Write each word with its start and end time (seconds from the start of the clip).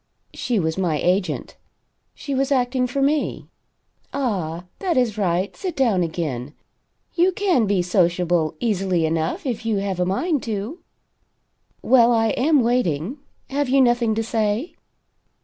She 0.33 0.57
was 0.59 0.79
my 0.79 0.97
agent. 0.97 1.57
She 2.15 2.33
was 2.33 2.51
acting 2.51 2.87
for 2.87 3.03
me. 3.03 3.45
Ah, 4.13 4.63
that 4.79 4.97
is 4.97 5.15
right 5.15 5.55
sit 5.55 5.75
down 5.75 6.01
again. 6.01 6.55
You 7.13 7.31
can 7.31 7.67
be 7.67 7.83
sociable, 7.83 8.55
easily 8.59 9.05
enough 9.05 9.45
if 9.45 9.63
you 9.63 9.77
have 9.77 9.99
a 9.99 10.05
mind 10.07 10.41
to. 10.49 10.79
Well? 11.83 12.11
I 12.11 12.29
am 12.29 12.63
waiting. 12.63 13.19
Have 13.51 13.69
you 13.69 13.79
nothing 13.79 14.15
to 14.15 14.23
say?" 14.23 14.73